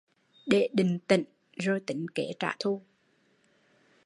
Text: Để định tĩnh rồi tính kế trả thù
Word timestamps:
Để 0.45 0.69
định 0.73 0.99
tĩnh 1.07 1.23
rồi 1.57 1.79
tính 1.79 2.05
kế 2.15 2.31
trả 2.39 2.55
thù 2.59 2.81